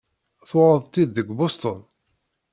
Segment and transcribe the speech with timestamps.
[0.47, 1.79] Tuɣeḍ-tt-id deg Boston?